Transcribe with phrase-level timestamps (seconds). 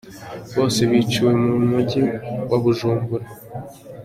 [0.55, 2.01] Bose biciwe mu mujyi
[2.49, 3.25] wa Bujumbura.